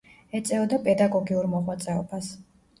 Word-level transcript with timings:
ეწეოდა 0.39 0.79
პედაგოგიურ 0.87 1.51
მოღვაწეობას. 1.55 2.35